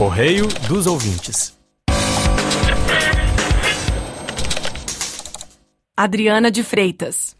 Correio 0.00 0.48
dos 0.66 0.86
Ouvintes. 0.86 1.52
Adriana 5.94 6.50
de 6.50 6.62
Freitas. 6.62 7.36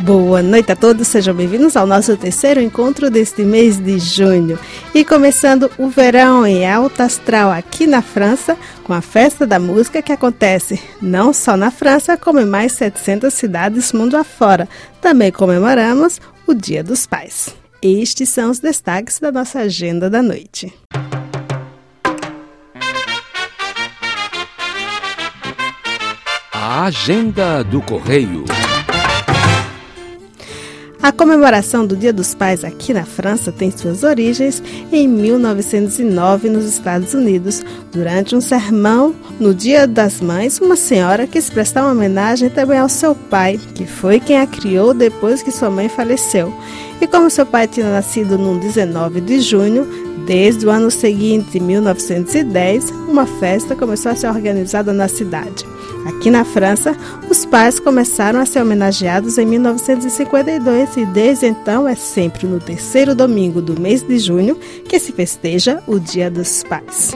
Boa 0.00 0.42
noite 0.42 0.72
a 0.72 0.74
todos, 0.74 1.06
sejam 1.06 1.36
bem-vindos 1.36 1.76
ao 1.76 1.86
nosso 1.86 2.16
terceiro 2.16 2.60
encontro 2.60 3.08
deste 3.12 3.42
mês 3.42 3.78
de 3.78 3.96
junho. 4.00 4.58
E 4.92 5.04
começando 5.04 5.70
o 5.78 5.88
verão 5.88 6.44
em 6.44 6.68
alta 6.68 7.04
astral 7.04 7.52
aqui 7.52 7.86
na 7.86 8.02
França, 8.02 8.58
com 8.82 8.92
a 8.92 9.00
Festa 9.00 9.46
da 9.46 9.60
Música 9.60 10.02
que 10.02 10.10
acontece 10.10 10.82
não 11.00 11.32
só 11.32 11.56
na 11.56 11.70
França, 11.70 12.16
como 12.16 12.40
em 12.40 12.44
mais 12.44 12.72
700 12.72 13.32
cidades 13.32 13.92
mundo 13.92 14.16
afora. 14.16 14.68
Também 15.00 15.30
comemoramos 15.30 16.20
o 16.44 16.54
Dia 16.54 16.82
dos 16.82 17.06
Pais. 17.06 17.54
Estes 17.82 18.30
são 18.30 18.50
os 18.50 18.58
destaques 18.58 19.18
da 19.18 19.30
nossa 19.30 19.60
agenda 19.60 20.08
da 20.08 20.22
noite. 20.22 20.72
A 26.52 26.84
Agenda 26.84 27.62
do 27.62 27.82
Correio. 27.82 28.44
A 31.06 31.12
comemoração 31.12 31.86
do 31.86 31.94
Dia 31.94 32.12
dos 32.12 32.34
Pais 32.34 32.64
aqui 32.64 32.92
na 32.92 33.04
França 33.04 33.52
tem 33.52 33.70
suas 33.70 34.02
origens 34.02 34.60
em 34.90 35.06
1909 35.06 36.48
nos 36.48 36.64
Estados 36.64 37.14
Unidos. 37.14 37.64
Durante 37.92 38.34
um 38.34 38.40
sermão 38.40 39.14
no 39.38 39.54
Dia 39.54 39.86
das 39.86 40.20
Mães, 40.20 40.58
uma 40.58 40.74
senhora 40.74 41.26
quis 41.26 41.48
prestar 41.48 41.82
uma 41.82 41.92
homenagem 41.92 42.50
também 42.50 42.78
ao 42.78 42.88
seu 42.88 43.14
pai, 43.14 43.60
que 43.76 43.86
foi 43.86 44.18
quem 44.18 44.40
a 44.40 44.48
criou 44.48 44.92
depois 44.92 45.44
que 45.44 45.52
sua 45.52 45.70
mãe 45.70 45.88
faleceu. 45.88 46.52
E 47.00 47.06
como 47.06 47.30
seu 47.30 47.44
pai 47.44 47.68
tinha 47.68 47.90
nascido 47.90 48.38
no 48.38 48.58
19 48.58 49.20
de 49.20 49.40
junho, 49.40 49.86
desde 50.26 50.66
o 50.66 50.70
ano 50.70 50.90
seguinte, 50.90 51.60
1910, 51.60 52.90
uma 53.08 53.26
festa 53.26 53.76
começou 53.76 54.12
a 54.12 54.16
ser 54.16 54.28
organizada 54.28 54.92
na 54.92 55.06
cidade. 55.08 55.64
Aqui 56.06 56.30
na 56.30 56.44
França, 56.44 56.96
os 57.28 57.44
pais 57.44 57.80
começaram 57.80 58.40
a 58.40 58.46
ser 58.46 58.62
homenageados 58.62 59.38
em 59.38 59.46
1952 59.46 60.96
e 60.96 61.06
desde 61.06 61.46
então 61.46 61.86
é 61.86 61.94
sempre 61.94 62.46
no 62.46 62.60
terceiro 62.60 63.14
domingo 63.14 63.60
do 63.60 63.78
mês 63.80 64.02
de 64.02 64.18
junho 64.18 64.56
que 64.88 64.98
se 64.98 65.12
festeja 65.12 65.82
o 65.86 65.98
Dia 65.98 66.30
dos 66.30 66.62
Pais. 66.62 67.12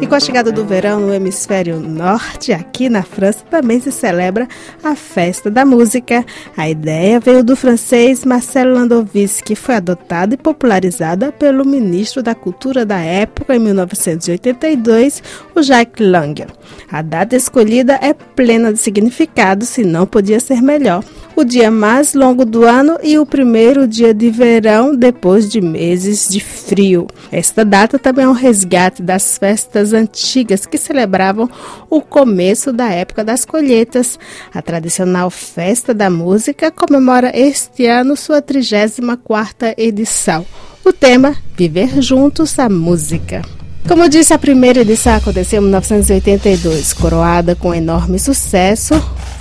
E 0.00 0.06
com 0.06 0.14
a 0.14 0.20
chegada 0.20 0.52
do 0.52 0.64
verão 0.64 1.00
no 1.00 1.14
hemisfério 1.14 1.80
norte, 1.80 2.52
aqui 2.52 2.88
na 2.88 3.02
França 3.02 3.38
também 3.50 3.80
se 3.80 3.90
celebra 3.90 4.46
a 4.84 4.94
festa 4.94 5.50
da 5.50 5.64
música. 5.64 6.24
A 6.54 6.68
ideia 6.68 7.18
veio 7.18 7.42
do 7.42 7.56
francês 7.56 8.22
Marcel 8.22 8.74
Landowski, 8.74 9.42
que 9.42 9.54
foi 9.54 9.76
adotada 9.76 10.34
e 10.34 10.36
popularizada 10.38 11.32
pelo 11.32 11.64
ministro 11.64 12.22
da 12.22 12.34
Cultura 12.34 12.84
da 12.84 12.98
época, 12.98 13.56
em 13.56 13.58
1982, 13.58 15.22
o 15.54 15.62
Jacques 15.62 16.06
Lang. 16.06 16.46
A 16.92 17.00
data 17.00 17.34
escolhida 17.34 17.98
é 18.02 18.12
plena 18.12 18.72
de 18.72 18.78
significado, 18.78 19.64
se 19.64 19.82
não 19.82 20.06
podia 20.06 20.40
ser 20.40 20.60
melhor 20.60 21.02
o 21.36 21.44
dia 21.44 21.70
mais 21.70 22.14
longo 22.14 22.46
do 22.46 22.64
ano 22.64 22.98
e 23.02 23.18
o 23.18 23.26
primeiro 23.26 23.86
dia 23.86 24.14
de 24.14 24.30
verão 24.30 24.96
depois 24.96 25.46
de 25.48 25.60
meses 25.60 26.28
de 26.30 26.40
frio. 26.40 27.06
Esta 27.30 27.62
data 27.62 27.98
também 27.98 28.24
é 28.24 28.28
um 28.28 28.32
resgate 28.32 29.02
das 29.02 29.36
festas 29.36 29.92
antigas 29.92 30.64
que 30.64 30.78
celebravam 30.78 31.48
o 31.90 32.00
começo 32.00 32.72
da 32.72 32.88
época 32.88 33.22
das 33.22 33.44
colheitas. 33.44 34.18
A 34.54 34.62
tradicional 34.62 35.30
Festa 35.30 35.92
da 35.92 36.08
Música 36.08 36.70
comemora 36.70 37.30
este 37.38 37.84
ano 37.84 38.16
sua 38.16 38.40
34ª 38.40 39.74
edição. 39.76 40.46
O 40.82 40.92
tema: 40.92 41.36
Viver 41.54 42.00
Juntos 42.00 42.58
a 42.58 42.70
Música. 42.70 43.42
Como 43.86 44.08
disse, 44.08 44.32
a 44.32 44.38
primeira 44.38 44.80
edição 44.80 45.14
aconteceu 45.14 45.60
em 45.60 45.64
1982, 45.64 46.94
coroada 46.94 47.54
com 47.54 47.74
enorme 47.74 48.18
sucesso 48.18 48.94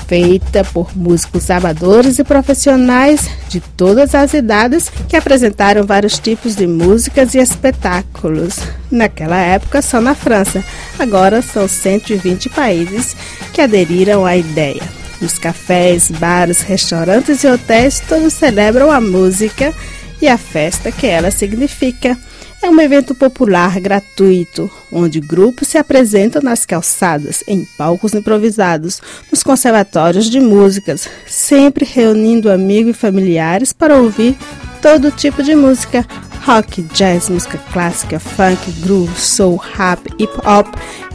feita 0.08 0.64
por 0.64 0.96
músicos 0.96 1.50
amadores 1.50 2.20
e 2.20 2.24
profissionais 2.24 3.30
de 3.50 3.60
todas 3.60 4.14
as 4.14 4.34
idades 4.34 4.92
que 5.10 5.16
apresentaram 5.16 5.86
vários 5.86 6.20
tipos 6.20 6.56
de 6.56 6.68
músicas 6.68 7.34
e 7.34 7.40
espetáculos. 7.40 8.60
Naquela 8.92 9.40
época, 9.40 9.82
só 9.82 10.00
na 10.00 10.16
França. 10.16 10.64
Agora 10.98 11.42
são 11.42 11.68
120 11.68 12.50
países 12.50 13.16
que 13.54 13.62
aderiram 13.62 14.26
à 14.26 14.38
ideia. 14.38 14.84
Nos 15.22 15.40
cafés, 15.40 16.12
bares, 16.12 16.62
restaurantes 16.62 17.44
e 17.44 17.48
hotéis, 17.48 18.00
todos 18.00 18.34
celebram 18.34 18.92
a 18.92 19.00
música 19.00 19.74
e 20.22 20.28
a 20.28 20.38
festa 20.38 20.92
que 20.92 21.08
ela 21.08 21.32
significa. 21.32 22.18
É 22.66 22.70
um 22.70 22.82
evento 22.82 23.14
popular 23.14 23.80
gratuito, 23.80 24.72
onde 24.92 25.20
grupos 25.20 25.68
se 25.68 25.78
apresentam 25.78 26.42
nas 26.42 26.66
calçadas, 26.66 27.44
em 27.48 27.64
palcos 27.78 28.16
improvisados, 28.16 29.04
nos 29.30 29.44
conservatórios 29.44 30.28
de 30.32 30.40
músicas, 30.40 31.08
sempre 31.28 31.86
reunindo 31.86 32.50
amigos 32.52 32.96
e 32.96 33.00
familiares 33.00 33.72
para 33.72 33.98
ouvir 33.98 34.36
todo 34.82 35.12
tipo 35.12 35.44
de 35.44 35.54
música, 35.54 36.08
rock, 36.46 36.84
jazz, 36.94 37.28
música 37.28 37.58
clássica, 37.74 38.20
funk, 38.20 38.72
groove, 38.84 39.20
soul, 39.20 39.56
rap, 39.56 40.08
hip 40.20 40.32
hop, 40.46 40.68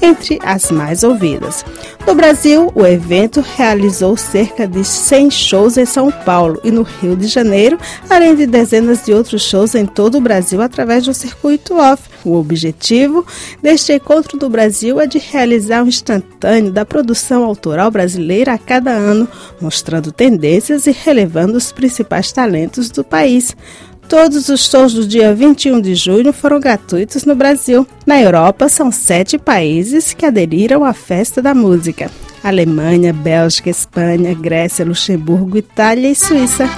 entre 0.02 0.40
as 0.42 0.72
mais 0.72 1.04
ouvidas. 1.04 1.64
No 2.04 2.16
Brasil, 2.16 2.72
o 2.74 2.84
evento 2.84 3.40
realizou 3.56 4.16
cerca 4.16 4.66
de 4.66 4.84
100 4.84 5.30
shows 5.30 5.76
em 5.76 5.86
São 5.86 6.10
Paulo 6.10 6.60
e 6.64 6.70
no 6.72 6.82
Rio 6.82 7.14
de 7.14 7.28
Janeiro, 7.28 7.78
além 8.08 8.34
de 8.34 8.44
dezenas 8.44 9.04
de 9.04 9.12
outros 9.12 9.42
shows 9.42 9.76
em 9.76 9.86
todo 9.86 10.18
o 10.18 10.20
Brasil 10.20 10.60
através 10.60 11.04
do 11.04 11.14
circuito 11.14 11.76
off. 11.76 12.02
O 12.24 12.34
objetivo 12.34 13.24
deste 13.62 13.92
encontro 13.92 14.36
do 14.36 14.50
Brasil 14.50 15.00
é 15.00 15.06
de 15.06 15.18
realizar 15.18 15.84
um 15.84 15.88
instantâneo 15.88 16.72
da 16.72 16.84
produção 16.84 17.44
autoral 17.44 17.90
brasileira 17.90 18.54
a 18.54 18.58
cada 18.58 18.90
ano, 18.90 19.28
mostrando 19.60 20.10
tendências 20.10 20.86
e 20.86 20.90
relevando 20.90 21.56
os 21.56 21.70
principais 21.70 22.32
talentos 22.32 22.90
do 22.90 23.04
país. 23.04 23.54
Todos 24.10 24.48
os 24.48 24.68
shows 24.68 24.92
do 24.92 25.06
dia 25.06 25.32
21 25.32 25.80
de 25.80 25.94
junho 25.94 26.32
foram 26.32 26.58
gratuitos 26.58 27.24
no 27.24 27.36
Brasil. 27.36 27.86
Na 28.04 28.20
Europa, 28.20 28.68
são 28.68 28.90
sete 28.90 29.38
países 29.38 30.12
que 30.12 30.26
aderiram 30.26 30.84
à 30.84 30.92
festa 30.92 31.40
da 31.40 31.54
música: 31.54 32.10
Alemanha, 32.42 33.12
Bélgica, 33.12 33.70
Espanha, 33.70 34.34
Grécia, 34.34 34.84
Luxemburgo, 34.84 35.56
Itália 35.56 36.10
e 36.10 36.16
Suíça. 36.16 36.68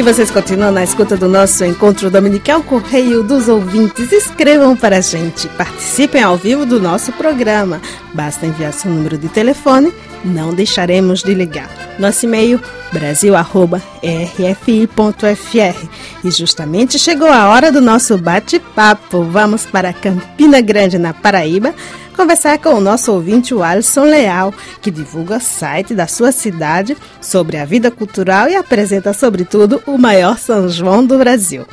E 0.00 0.02
vocês 0.02 0.30
continuam 0.30 0.72
na 0.72 0.82
escuta 0.82 1.14
do 1.14 1.28
nosso 1.28 1.62
encontro 1.62 2.10
dominical 2.10 2.62
Correio 2.62 3.22
dos 3.22 3.48
Ouvintes. 3.48 4.10
Escrevam 4.10 4.74
para 4.74 4.96
a 4.96 5.00
gente, 5.02 5.46
participem 5.48 6.22
ao 6.22 6.38
vivo 6.38 6.64
do 6.64 6.80
nosso 6.80 7.12
programa. 7.12 7.82
Basta 8.14 8.46
enviar 8.46 8.72
seu 8.72 8.90
número 8.90 9.18
de 9.18 9.28
telefone, 9.28 9.92
não 10.24 10.54
deixaremos 10.54 11.22
de 11.22 11.34
ligar. 11.34 11.68
Nosso 11.98 12.24
e-mail 12.24 12.58
brasil@rfi.fr. 12.90 15.88
E 16.24 16.30
justamente 16.30 16.98
chegou 16.98 17.28
a 17.28 17.50
hora 17.50 17.70
do 17.70 17.82
nosso 17.82 18.16
bate-papo. 18.16 19.22
Vamos 19.24 19.66
para 19.66 19.92
Campina 19.92 20.62
Grande, 20.62 20.96
na 20.96 21.12
Paraíba, 21.12 21.74
conversar 22.20 22.58
com 22.58 22.74
o 22.74 22.80
nosso 22.82 23.10
ouvinte, 23.14 23.54
o 23.54 23.62
Alisson 23.62 24.04
Leal, 24.04 24.52
que 24.82 24.90
divulga 24.90 25.38
o 25.38 25.40
site 25.40 25.94
da 25.94 26.06
sua 26.06 26.30
cidade 26.32 26.94
sobre 27.18 27.56
a 27.56 27.64
vida 27.64 27.90
cultural 27.90 28.46
e 28.46 28.54
apresenta, 28.54 29.14
sobretudo, 29.14 29.82
o 29.86 29.96
maior 29.96 30.36
São 30.36 30.68
João 30.68 31.02
do 31.06 31.16
Brasil. 31.16 31.66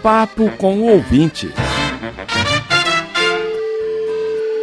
Papo 0.00 0.48
com 0.58 0.78
o 0.78 0.92
ouvinte. 0.92 1.52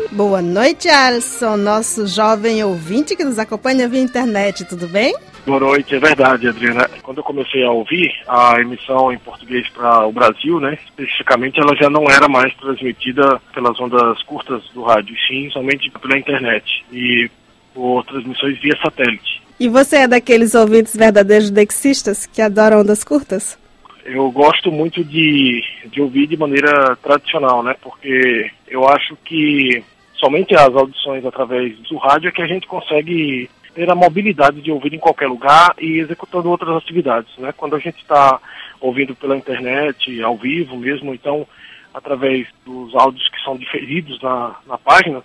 Boa 0.09 0.41
noite, 0.41 0.87
Alisson, 0.87 1.57
nosso 1.57 2.07
jovem 2.07 2.63
ouvinte 2.63 3.17
que 3.17 3.25
nos 3.25 3.37
acompanha 3.37 3.89
via 3.89 4.01
internet, 4.01 4.63
tudo 4.63 4.87
bem? 4.87 5.13
Boa 5.47 5.61
noite, 5.61 5.95
é 5.95 5.99
verdade, 5.99 6.45
Adriana. 6.45 6.89
Quando 7.01 7.19
eu 7.19 7.23
comecei 7.23 7.63
a 7.63 7.71
ouvir 7.71 8.13
a 8.27 8.59
emissão 8.59 9.13
em 9.13 9.17
português 9.17 9.65
para 9.69 10.05
o 10.05 10.11
Brasil, 10.11 10.59
né, 10.59 10.77
especificamente, 10.85 11.57
ela 11.57 11.73
já 11.73 11.89
não 11.89 12.03
era 12.03 12.27
mais 12.27 12.53
transmitida 12.55 13.41
pelas 13.53 13.79
ondas 13.79 14.21
curtas 14.23 14.61
do 14.73 14.83
rádio, 14.83 15.15
sim 15.25 15.49
somente 15.51 15.89
pela 15.89 16.17
internet 16.17 16.85
e 16.91 17.31
por 17.73 18.03
transmissões 18.03 18.59
via 18.59 18.77
satélite. 18.83 19.41
E 19.57 19.69
você 19.69 19.99
é 19.99 20.07
daqueles 20.09 20.53
ouvintes 20.53 20.93
verdadeiros 20.97 21.49
dexistas 21.49 22.25
que 22.25 22.41
adoram 22.41 22.81
ondas 22.81 23.05
curtas? 23.05 23.57
Eu 24.03 24.29
gosto 24.29 24.69
muito 24.69 25.01
de, 25.01 25.63
de 25.85 26.01
ouvir 26.01 26.27
de 26.27 26.35
maneira 26.35 26.97
tradicional, 26.97 27.63
né, 27.63 27.73
porque 27.81 28.51
eu 28.67 28.85
acho 28.85 29.15
que 29.23 29.81
somente 30.15 30.53
as 30.55 30.75
audições 30.75 31.25
através 31.25 31.77
do 31.89 31.95
rádio 31.95 32.27
é 32.27 32.31
que 32.31 32.41
a 32.41 32.47
gente 32.47 32.67
consegue 32.67 33.49
ter 33.77 33.91
a 33.91 33.95
mobilidade 33.95 34.59
de 34.59 34.71
ouvir 34.71 34.91
em 34.95 34.99
qualquer 34.99 35.27
lugar 35.27 35.75
e 35.79 35.99
executando 35.99 36.49
outras 36.49 36.75
atividades, 36.75 37.31
né? 37.37 37.53
Quando 37.55 37.75
a 37.75 37.79
gente 37.79 38.01
está 38.01 38.41
ouvindo 38.81 39.15
pela 39.15 39.37
internet, 39.37 40.19
ao 40.23 40.35
vivo 40.35 40.75
mesmo, 40.75 41.13
então 41.13 41.47
através 41.93 42.47
dos 42.65 42.95
áudios 42.95 43.29
que 43.29 43.39
são 43.43 43.55
diferidos 43.55 44.19
na, 44.19 44.55
na 44.65 44.79
página, 44.79 45.21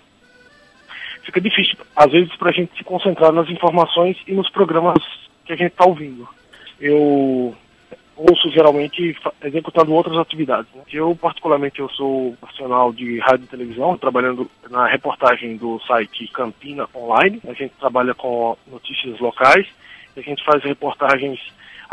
fica 1.23 1.41
difícil, 1.41 1.77
às 1.95 2.11
vezes, 2.11 2.35
para 2.35 2.51
a 2.51 2.53
gente 2.53 2.77
se 2.77 2.83
concentrar 2.83 3.31
nas 3.31 3.49
informações 3.49 4.17
e 4.27 4.33
nos 4.33 4.47
programas 4.51 5.03
que 5.45 5.53
a 5.53 5.55
gente 5.55 5.71
está 5.71 5.85
ouvindo. 5.85 6.29
Eu 6.79 7.55
ouço 8.15 8.49
geralmente 8.51 9.15
executando 9.43 9.93
outras 9.93 10.17
atividades. 10.17 10.71
Né? 10.73 10.83
Eu, 10.91 11.15
particularmente, 11.15 11.79
eu 11.79 11.89
sou 11.89 12.35
profissional 12.39 12.91
de 12.93 13.19
rádio 13.19 13.45
e 13.45 13.47
televisão, 13.47 13.97
trabalhando 13.97 14.49
na 14.69 14.87
reportagem 14.87 15.57
do 15.57 15.79
site 15.81 16.27
Campina 16.27 16.87
Online. 16.95 17.41
A 17.47 17.53
gente 17.53 17.73
trabalha 17.79 18.13
com 18.13 18.57
notícias 18.67 19.19
locais, 19.19 19.67
a 20.15 20.21
gente 20.21 20.43
faz 20.43 20.63
reportagens 20.63 21.39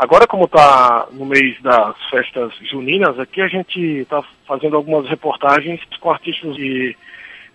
Agora, 0.01 0.25
como 0.25 0.45
está 0.45 1.07
no 1.11 1.27
mês 1.27 1.61
das 1.61 1.95
festas 2.09 2.51
juninas, 2.63 3.19
aqui 3.19 3.39
a 3.39 3.47
gente 3.47 3.79
está 3.79 4.23
fazendo 4.47 4.75
algumas 4.75 5.07
reportagens 5.07 5.79
com 5.99 6.09
artistas 6.09 6.55
que 6.55 6.97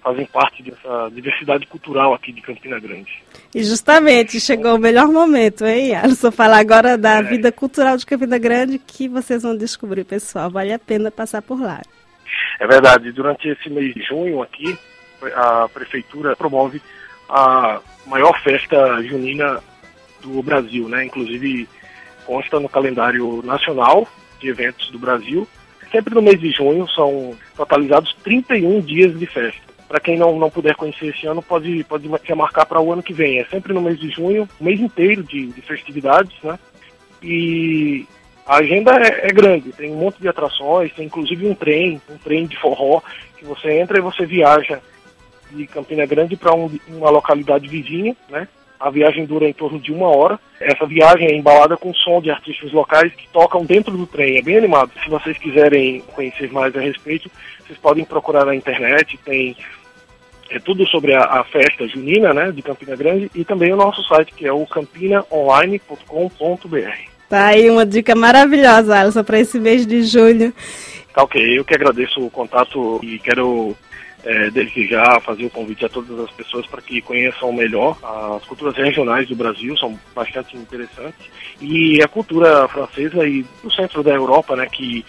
fazem 0.06 0.24
parte 0.26 0.62
dessa 0.62 1.10
diversidade 1.10 1.66
cultural 1.66 2.14
aqui 2.14 2.30
de 2.30 2.40
Campina 2.40 2.78
Grande. 2.78 3.24
E 3.52 3.64
justamente 3.64 4.38
chegou 4.38 4.76
o 4.76 4.78
melhor 4.78 5.08
momento, 5.08 5.66
hein, 5.66 5.96
Alisson? 5.96 6.30
Falar 6.30 6.58
agora 6.58 6.96
da 6.96 7.18
é. 7.18 7.22
vida 7.24 7.50
cultural 7.50 7.96
de 7.96 8.06
Campina 8.06 8.38
Grande 8.38 8.78
que 8.78 9.08
vocês 9.08 9.42
vão 9.42 9.56
descobrir, 9.56 10.04
pessoal. 10.04 10.48
Vale 10.48 10.72
a 10.72 10.78
pena 10.78 11.10
passar 11.10 11.42
por 11.42 11.60
lá. 11.60 11.82
É 12.60 12.66
verdade. 12.68 13.10
Durante 13.10 13.48
esse 13.48 13.68
mês 13.68 13.92
de 13.94 14.02
junho 14.02 14.42
aqui, 14.42 14.78
a 15.34 15.68
prefeitura 15.74 16.36
promove 16.36 16.80
a 17.28 17.80
maior 18.06 18.40
festa 18.44 19.02
junina 19.02 19.60
do 20.22 20.40
Brasil, 20.40 20.88
né? 20.88 21.04
Inclusive 21.04 21.68
consta 22.24 22.60
no 22.60 22.68
calendário 22.68 23.42
nacional 23.42 24.06
de 24.38 24.50
eventos 24.50 24.88
do 24.92 25.00
Brasil. 25.00 25.48
Sempre 25.90 26.14
no 26.14 26.22
mês 26.22 26.38
de 26.38 26.52
junho 26.52 26.88
são 26.90 27.36
totalizados 27.56 28.14
31 28.22 28.80
dias 28.82 29.18
de 29.18 29.26
festa. 29.26 29.65
Para 29.88 30.00
quem 30.00 30.18
não, 30.18 30.38
não 30.38 30.50
puder 30.50 30.74
conhecer 30.74 31.06
esse 31.06 31.26
ano, 31.26 31.40
pode, 31.40 31.84
pode 31.84 32.08
marcar 32.34 32.66
para 32.66 32.80
o 32.80 32.92
ano 32.92 33.02
que 33.02 33.12
vem. 33.12 33.38
É 33.38 33.44
sempre 33.44 33.72
no 33.72 33.80
mês 33.80 33.98
de 33.98 34.10
junho, 34.10 34.48
mês 34.60 34.80
inteiro 34.80 35.22
de, 35.22 35.46
de 35.46 35.62
festividades, 35.62 36.34
né? 36.42 36.58
E 37.22 38.06
a 38.46 38.58
agenda 38.58 38.92
é, 38.96 39.26
é, 39.26 39.32
grande, 39.32 39.72
tem 39.72 39.92
um 39.92 39.96
monte 39.96 40.20
de 40.20 40.28
atrações, 40.28 40.92
tem 40.92 41.06
inclusive 41.06 41.48
um 41.48 41.54
trem, 41.54 42.00
um 42.08 42.16
trem 42.16 42.46
de 42.46 42.56
forró, 42.56 43.00
que 43.36 43.44
você 43.44 43.80
entra 43.80 43.98
e 43.98 44.02
você 44.02 44.24
viaja 44.24 44.80
de 45.50 45.66
Campina 45.66 46.06
Grande 46.06 46.36
para 46.36 46.54
um, 46.54 46.70
uma 46.88 47.10
localidade 47.10 47.68
vizinha, 47.68 48.16
né? 48.28 48.46
A 48.78 48.90
viagem 48.90 49.24
dura 49.24 49.48
em 49.48 49.54
torno 49.54 49.80
de 49.80 49.90
uma 49.90 50.08
hora. 50.08 50.38
Essa 50.60 50.84
viagem 50.86 51.28
é 51.28 51.34
embalada 51.34 51.78
com 51.78 51.94
som 51.94 52.20
de 52.20 52.30
artistas 52.30 52.72
locais 52.72 53.12
que 53.14 53.26
tocam 53.28 53.64
dentro 53.64 53.96
do 53.96 54.06
trem. 54.06 54.36
É 54.36 54.42
bem 54.42 54.58
animado. 54.58 54.92
Se 55.02 55.08
vocês 55.08 55.38
quiserem 55.38 56.02
conhecer 56.12 56.52
mais 56.52 56.76
a 56.76 56.80
respeito, 56.80 57.30
vocês 57.64 57.78
podem 57.78 58.04
procurar 58.04 58.44
na 58.44 58.54
internet. 58.54 59.18
Tem 59.24 59.56
é 60.50 60.58
tudo 60.58 60.86
sobre 60.86 61.14
a, 61.14 61.20
a, 61.20 61.44
festa 61.44 61.86
junina, 61.88 62.32
né, 62.32 62.50
de 62.52 62.62
Campina 62.62 62.96
Grande 62.96 63.30
e 63.34 63.44
também 63.44 63.70
o 63.72 63.76
nosso 63.76 64.02
site 64.04 64.32
que 64.32 64.46
é 64.46 64.52
o 64.52 64.64
campinaonline.com.br. 64.66 67.10
Tá 67.28 67.46
aí 67.46 67.68
uma 67.68 67.84
dica 67.84 68.14
maravilhosa, 68.14 68.96
Alisson, 68.98 69.24
para 69.24 69.40
esse 69.40 69.58
mês 69.58 69.84
de 69.86 70.04
julho. 70.04 70.54
Tá 71.12 71.24
ok, 71.24 71.58
eu 71.58 71.64
que 71.64 71.74
agradeço 71.74 72.24
o 72.24 72.30
contato 72.30 73.00
e 73.02 73.18
quero 73.18 73.76
é, 74.26 74.50
desde 74.50 74.88
já 74.88 75.20
fazer 75.20 75.46
o 75.46 75.50
convite 75.50 75.84
a 75.84 75.88
todas 75.88 76.18
as 76.18 76.30
pessoas 76.32 76.66
para 76.66 76.82
que 76.82 77.00
conheçam 77.00 77.52
melhor 77.52 77.96
as 78.02 78.44
culturas 78.44 78.76
regionais 78.76 79.28
do 79.28 79.36
Brasil, 79.36 79.76
são 79.76 79.98
bastante 80.14 80.56
interessantes, 80.56 81.30
e 81.60 82.02
a 82.02 82.08
cultura 82.08 82.66
francesa 82.68 83.26
e 83.26 83.44
do 83.62 83.72
centro 83.72 84.02
da 84.02 84.12
Europa, 84.12 84.56
né, 84.56 84.66
que 84.66 85.04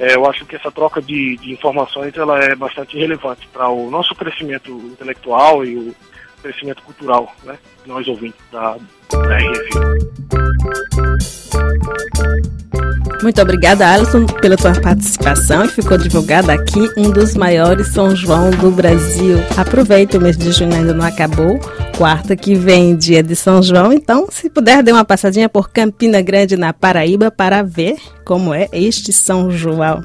é, 0.00 0.16
eu 0.16 0.24
acho 0.24 0.46
que 0.46 0.56
essa 0.56 0.72
troca 0.72 1.02
de, 1.02 1.36
de 1.36 1.52
informações 1.52 2.16
ela 2.16 2.42
é 2.42 2.56
bastante 2.56 2.96
relevante 2.96 3.46
para 3.48 3.68
o 3.68 3.90
nosso 3.90 4.14
crescimento 4.14 4.70
intelectual 4.70 5.62
e 5.62 5.76
o 5.76 5.94
crescimento 6.42 6.82
cultural, 6.82 7.30
né, 7.44 7.58
nós 7.84 8.08
ouvintes 8.08 8.40
da, 8.50 8.78
da 9.12 9.36
RFI. 9.36 11.09
Muito 13.22 13.40
obrigada, 13.42 13.86
Alisson, 13.86 14.24
pela 14.24 14.56
tua 14.56 14.72
participação 14.72 15.64
e 15.64 15.68
ficou 15.68 15.98
divulgado 15.98 16.50
aqui 16.50 16.90
um 16.96 17.10
dos 17.10 17.34
maiores 17.34 17.88
São 17.88 18.16
João 18.16 18.50
do 18.50 18.70
Brasil. 18.70 19.38
Aproveita, 19.56 20.16
o 20.16 20.20
mês 20.20 20.38
de 20.38 20.50
junho 20.52 20.74
ainda 20.74 20.94
não 20.94 21.04
acabou. 21.04 21.60
Quarta 21.98 22.34
que 22.34 22.54
vem, 22.54 22.96
dia 22.96 23.22
de 23.22 23.36
São 23.36 23.62
João. 23.62 23.92
Então, 23.92 24.26
se 24.30 24.48
puder, 24.48 24.82
dê 24.82 24.90
uma 24.90 25.04
passadinha 25.04 25.50
por 25.50 25.68
Campina 25.68 26.22
Grande, 26.22 26.56
na 26.56 26.72
Paraíba, 26.72 27.30
para 27.30 27.62
ver 27.62 27.96
como 28.24 28.54
é 28.54 28.68
este 28.72 29.12
São 29.12 29.50
João. 29.50 30.02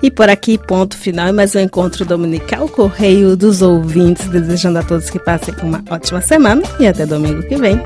E 0.00 0.08
por 0.10 0.28
aqui, 0.28 0.56
ponto 0.56 0.96
final 0.96 1.28
e 1.28 1.32
mais 1.32 1.56
um 1.56 1.60
encontro 1.60 2.04
dominical, 2.04 2.68
Correio 2.68 3.36
dos 3.36 3.60
Ouvintes, 3.60 4.28
desejando 4.28 4.78
a 4.78 4.82
todos 4.84 5.10
que 5.10 5.18
passem 5.18 5.54
uma 5.62 5.82
ótima 5.90 6.20
semana 6.20 6.62
e 6.78 6.86
até 6.86 7.06
domingo 7.06 7.42
que 7.42 7.56
vem. 7.56 7.80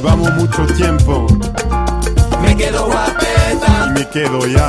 Llevamos 0.00 0.32
mucho 0.34 0.66
tiempo. 0.78 1.26
Me 2.42 2.56
quedo 2.56 2.86
guapeta. 2.86 3.86
Y 3.86 3.98
me 3.98 4.08
quedo 4.08 4.46
ya. 4.46 4.68